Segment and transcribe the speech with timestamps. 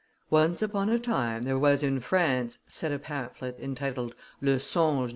[0.31, 5.09] "Once upon a time there was in France," said a ,pamphlet, entitled _Le Songe de
[5.09, 5.09] M.